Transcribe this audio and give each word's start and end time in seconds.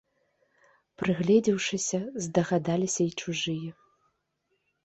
Прыгледзеўшыся, 1.01 1.99
здагадаліся 2.27 3.01
і 3.11 3.15
чужыя. 3.25 3.71